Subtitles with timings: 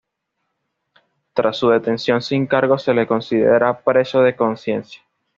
[1.35, 4.99] Tras su detención sin cargos se le considera preso de conciencia.